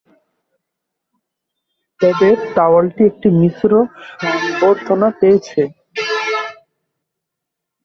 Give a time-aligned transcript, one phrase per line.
[2.01, 3.71] তবে টাওয়ারটি একটি মিশ্র
[4.23, 5.61] সংবর্ধনা পেয়েছে।